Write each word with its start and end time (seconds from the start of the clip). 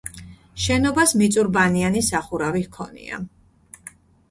შენობას 0.67 1.13
მიწურბანიანი 1.19 2.03
სახურავი 2.09 2.65
ჰქონია. 2.67 3.23